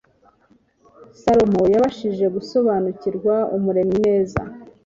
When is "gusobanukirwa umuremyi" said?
2.35-3.97